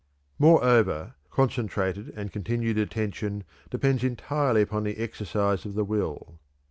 [0.39, 6.39] Moreover, concentrated and continued attention depends entirely upon the exercise of the will.